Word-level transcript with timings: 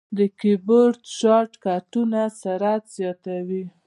د 0.17 0.19
کیبورډ 0.39 0.95
شارټ 1.17 1.51
کټونه 1.63 2.19
سرعت 2.41 2.83
زیاتوي. 2.97 3.63